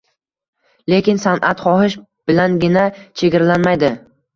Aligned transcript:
Lekin 0.93 1.21
san’at 1.25 1.63
xohish 1.67 2.01
bilangina 2.33 2.91
chegaralanmaydi. 3.01 3.97